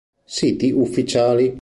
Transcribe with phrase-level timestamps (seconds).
[0.25, 1.49] Siti ufficiali